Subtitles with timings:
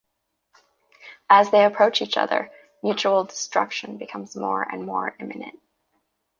[1.29, 2.49] As they approach each other,
[2.81, 5.59] mutual destruction becomes more and more imminent.